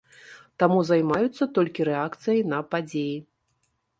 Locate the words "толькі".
1.59-1.85